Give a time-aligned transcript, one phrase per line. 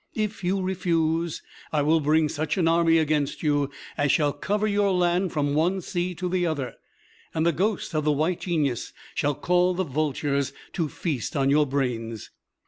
[0.15, 3.69] If you refuse, I will bring such an army against you
[3.99, 6.73] as shall cover your land from one sea to the other;
[7.35, 11.67] and the ghost of the White Genius shall call the vultures to feast on your
[11.67, 12.31] brains."